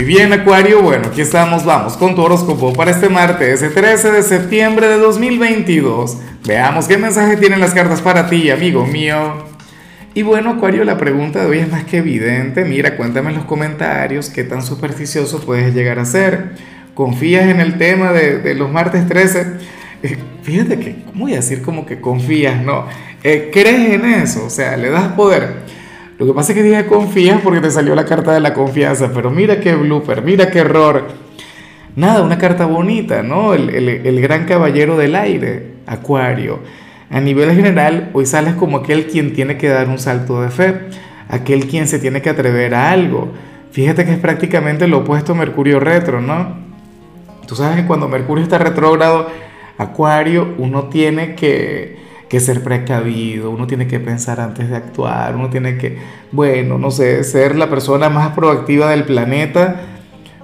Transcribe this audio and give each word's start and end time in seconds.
Y 0.00 0.02
bien, 0.02 0.32
Acuario, 0.32 0.80
bueno, 0.80 1.08
aquí 1.08 1.20
estamos, 1.20 1.66
vamos 1.66 1.98
con 1.98 2.14
tu 2.14 2.22
horóscopo 2.22 2.72
para 2.72 2.90
este 2.90 3.10
martes, 3.10 3.60
el 3.60 3.74
13 3.74 4.10
de 4.12 4.22
septiembre 4.22 4.88
de 4.88 4.96
2022. 4.96 6.16
Veamos 6.46 6.88
qué 6.88 6.96
mensaje 6.96 7.36
tienen 7.36 7.60
las 7.60 7.74
cartas 7.74 8.00
para 8.00 8.26
ti, 8.30 8.48
amigo 8.48 8.86
mío. 8.86 9.44
Y 10.14 10.22
bueno, 10.22 10.52
Acuario, 10.52 10.84
la 10.84 10.96
pregunta 10.96 11.40
de 11.40 11.46
hoy 11.50 11.58
es 11.58 11.70
más 11.70 11.84
que 11.84 11.98
evidente. 11.98 12.64
Mira, 12.64 12.96
cuéntame 12.96 13.28
en 13.28 13.36
los 13.36 13.44
comentarios 13.44 14.30
qué 14.30 14.42
tan 14.42 14.62
supersticioso 14.62 15.42
puedes 15.44 15.74
llegar 15.74 15.98
a 15.98 16.06
ser. 16.06 16.52
¿Confías 16.94 17.50
en 17.50 17.60
el 17.60 17.76
tema 17.76 18.10
de, 18.14 18.54
los 18.54 18.72
martes 18.72 19.06
13? 19.06 19.46
Eh, 20.02 20.16
fíjate 20.42 20.78
que, 20.78 21.02
¿cómo 21.04 21.24
voy 21.24 21.34
a 21.34 21.36
decir 21.36 21.60
como 21.60 21.84
que 21.84 22.00
confías? 22.00 22.64
No, 22.64 22.86
eh, 23.22 23.50
¿crees 23.52 23.92
en 23.92 24.06
eso? 24.06 24.46
O 24.46 24.50
sea, 24.50 24.78
le 24.78 24.88
das 24.88 25.08
poder. 25.08 25.56
Lo 26.20 26.26
que 26.26 26.34
pasa 26.34 26.52
es 26.52 26.58
que 26.58 26.62
dije 26.62 26.84
confías 26.84 27.40
porque 27.40 27.62
te 27.62 27.70
salió 27.70 27.94
la 27.94 28.04
carta 28.04 28.34
de 28.34 28.40
la 28.40 28.52
confianza, 28.52 29.10
pero 29.14 29.30
mira 29.30 29.58
qué 29.58 29.74
blooper, 29.74 30.20
mira 30.20 30.50
qué 30.50 30.58
error. 30.58 31.08
Nada, 31.96 32.22
una 32.22 32.36
carta 32.36 32.66
bonita, 32.66 33.22
¿no? 33.22 33.54
El, 33.54 34.20
gran 34.20 34.44
caballero 34.44 34.98
del 34.98 35.16
aire, 35.16 35.76
Acuario. 35.86 36.58
A 37.08 37.20
nivel 37.20 37.54
general, 37.54 38.10
hoy 38.12 38.26
sales 38.26 38.52
como 38.52 38.76
aquel 38.76 39.06
quien 39.06 39.32
tiene 39.32 39.56
que 39.56 39.68
dar 39.68 39.88
un 39.88 39.98
salto 39.98 40.42
de 40.42 40.50
fe, 40.50 40.74
aquel 41.26 41.66
quien 41.66 41.88
se 41.88 41.98
tiene 41.98 42.20
que 42.20 42.28
atrever 42.28 42.74
a 42.74 42.90
algo. 42.90 43.32
Fíjate 43.70 44.04
que 44.04 44.12
es 44.12 44.18
prácticamente 44.18 44.88
lo 44.88 44.98
opuesto 44.98 45.32
a 45.32 45.36
Mercurio 45.36 45.80
retro, 45.80 46.20
¿no? 46.20 46.54
Tú 47.46 47.56
sabes 47.56 47.80
que 47.80 47.86
cuando 47.86 48.08
Mercurio 48.08 48.44
está 48.44 48.58
retrógrado, 48.58 49.30
Acuario, 49.78 50.54
uno 50.58 50.90
tiene 50.90 51.34
que 51.34 51.96
que 52.30 52.38
ser 52.38 52.62
precavido, 52.62 53.50
uno 53.50 53.66
tiene 53.66 53.88
que 53.88 53.98
pensar 53.98 54.38
antes 54.40 54.70
de 54.70 54.76
actuar, 54.76 55.34
uno 55.34 55.50
tiene 55.50 55.76
que, 55.76 55.98
bueno, 56.30 56.78
no 56.78 56.92
sé, 56.92 57.24
ser 57.24 57.56
la 57.56 57.68
persona 57.68 58.08
más 58.08 58.34
proactiva 58.34 58.88
del 58.88 59.02
planeta, 59.02 59.80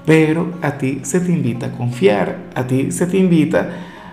pero 0.05 0.51
a 0.63 0.79
ti 0.79 1.03
se 1.05 1.21
te 1.21 1.31
invita 1.31 1.67
a 1.67 1.71
confiar, 1.71 2.39
a 2.57 2.67
ti 2.67 2.91
se 2.91 3.07
te 3.07 3.17
invita, 3.17 3.71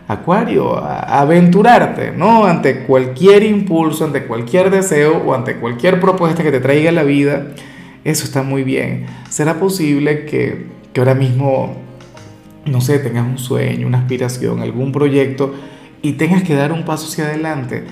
Acuario, 0.08 0.78
a 0.78 1.22
aventurarte, 1.22 2.12
¿no? 2.12 2.46
Ante 2.46 2.84
cualquier 2.84 3.42
impulso, 3.42 4.06
ante 4.06 4.26
cualquier 4.26 4.70
deseo 4.70 5.24
o 5.26 5.34
ante 5.34 5.56
cualquier 5.56 6.00
propuesta 6.00 6.44
que 6.44 6.52
te 6.52 6.60
traiga 6.60 6.92
la 6.92 7.04
vida, 7.04 7.48
eso 8.04 8.26
está 8.26 8.44
muy 8.44 8.64
bien. 8.64 9.08
¿Será 9.30 9.56
posible 9.60 10.26
que, 10.26 10.68
que 10.94 11.02
ahora 11.02 11.16
mismo, 11.16 11.78
no 12.66 12.82
sé, 12.82 13.00
tengas 13.00 13.26
un 13.26 13.40
sueño, 13.40 13.88
una 13.88 14.00
aspiración, 14.00 14.60
algún 14.62 14.92
proyecto? 14.92 15.56
Y 16.04 16.12
tengas 16.14 16.44
que 16.44 16.54
dar 16.54 16.72
un 16.72 16.84
paso 16.84 17.08
hacia 17.08 17.24
adelante, 17.24 17.86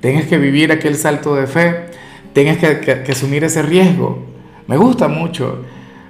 tengas 0.00 0.26
que 0.26 0.38
vivir 0.38 0.72
aquel 0.72 0.96
salto 0.96 1.36
de 1.36 1.46
fe, 1.46 1.84
tengas 2.32 2.56
que, 2.56 3.04
asumir 3.12 3.44
ese 3.44 3.62
riesgo. 3.62 4.26
Me 4.66 4.76
gusta 4.76 5.06
mucho 5.06 5.64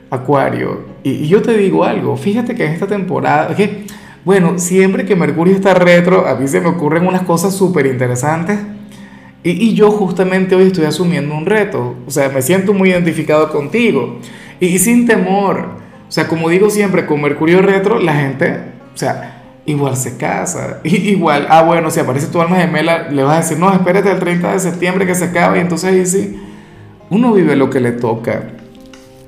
Acuario. 0.09 0.87
Y, 1.03 1.27
yo 1.27 1.43
te 1.43 1.59
digo 1.59 1.85
algo, 1.85 2.17
fíjate 2.17 2.55
que 2.55 2.65
en 2.65 2.73
esta 2.73 2.87
temporada, 2.87 3.55
que, 3.57 3.85
bueno, 4.25 4.59
siempre 4.59 5.05
que 5.05 5.17
Mercurio 5.17 5.55
está 5.55 5.75
retro, 5.75 6.27
a 6.27 6.37
mí 6.37 6.47
se 6.47 6.61
me 6.61 6.69
ocurren 6.69 7.07
unas 7.07 7.23
cosas 7.23 7.55
súper 7.55 7.87
interesantes. 7.87 8.59
Y, 9.43 9.75
yo 9.75 9.91
justamente 9.91 10.55
hoy 10.55 10.69
estoy 10.69 10.85
asumiendo 10.85 11.35
un 11.35 11.45
reto. 11.45 11.97
O 12.07 12.11
sea, 12.11 12.29
me 12.29 12.41
siento 12.41 12.73
muy 12.73 12.91
identificado 12.91 13.51
contigo. 13.51 14.21
Y, 14.61 14.67
y 14.67 14.79
sin 14.79 15.07
temor. 15.07 15.71
O 16.09 16.13
sea, 16.13 16.29
como 16.29 16.49
digo 16.51 16.71
siempre, 16.71 17.05
con 17.05 17.21
Mercurio 17.21 17.63
retro, 17.63 17.99
la 17.99 18.15
gente, 18.15 18.61
o 18.95 18.97
sea, 18.97 19.38
igual 19.69 19.97
se 19.97 20.17
casa. 20.17 20.81
igual, 20.85 21.47
ah, 21.51 21.63
bueno, 21.63 21.91
si 21.91 22.01
aparece 22.01 22.27
tu 22.29 22.41
alma 22.41 22.57
gemela, 22.57 23.09
le 23.11 23.23
vas 23.23 23.35
a 23.35 23.41
decir, 23.41 23.59
no, 23.59 23.73
espérate 23.73 24.11
el 24.11 24.19
30 24.19 24.53
de 24.53 24.59
septiembre 24.59 25.07
que 25.07 25.15
se 25.15 25.27
acabe. 25.27 25.59
Y 25.59 25.61
entonces 25.61 25.91
ahí 25.91 26.07
sí, 26.07 26.41
uno 27.11 27.33
vive 27.33 27.55
lo 27.55 27.71
que 27.71 27.81
le 27.81 27.93
toca. 27.93 28.43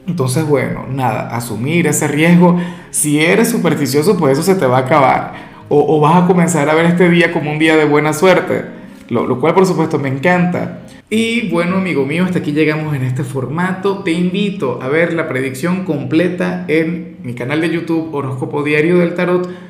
Entonces, 0.06 0.44
bueno, 0.46 0.86
nada, 0.90 1.34
asumir 1.36 1.86
ese 1.86 2.08
riesgo. 2.08 2.58
Si 2.90 3.20
eres 3.20 3.50
supersticioso, 3.50 4.16
pues 4.16 4.32
eso 4.38 4.42
se 4.42 4.58
te 4.58 4.66
va 4.66 4.78
a 4.78 4.80
acabar. 4.80 5.50
O, 5.68 5.96
o 5.96 6.00
vas 6.00 6.24
a 6.24 6.26
comenzar 6.26 6.68
a 6.68 6.74
ver 6.74 6.86
este 6.86 7.08
día 7.08 7.32
como 7.32 7.52
un 7.52 7.58
día 7.58 7.76
de 7.76 7.84
buena 7.84 8.12
suerte. 8.12 8.64
Lo, 9.08 9.26
lo 9.26 9.40
cual, 9.40 9.54
por 9.54 9.66
supuesto, 9.66 9.98
me 9.98 10.08
encanta. 10.08 10.80
Y 11.10 11.48
bueno, 11.48 11.76
amigo 11.76 12.06
mío, 12.06 12.24
hasta 12.24 12.38
aquí 12.38 12.52
llegamos 12.52 12.94
en 12.94 13.02
este 13.02 13.24
formato. 13.24 14.02
Te 14.04 14.12
invito 14.12 14.80
a 14.80 14.88
ver 14.88 15.12
la 15.12 15.28
predicción 15.28 15.84
completa 15.84 16.64
en 16.68 17.18
mi 17.22 17.34
canal 17.34 17.60
de 17.60 17.70
YouTube 17.70 18.14
Horóscopo 18.14 18.62
Diario 18.62 18.98
del 18.98 19.14
Tarot 19.14 19.69